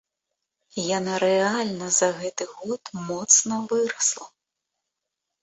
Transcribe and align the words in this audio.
Яна 0.97 1.13
рэальна 1.23 1.89
за 1.99 2.09
гэты 2.21 2.43
год 2.57 2.83
моцна 3.11 3.61
вырасла. 3.75 4.27